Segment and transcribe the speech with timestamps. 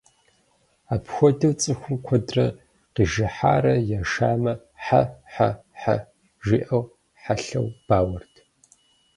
[0.93, 2.45] Апхуэдэу, цӀыхум куэдрэ
[2.93, 5.95] къижыхьарэ ешамэ «хьэ-хьэ-хьэ»
[6.45, 6.83] жиӀэу
[7.21, 8.33] хьэлъэу бауэрт.